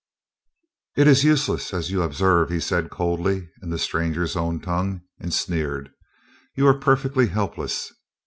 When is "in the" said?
3.61-3.77